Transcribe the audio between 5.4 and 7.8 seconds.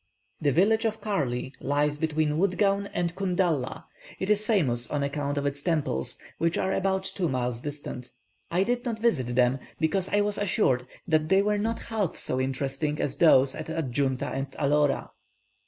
its temples, which are about two miles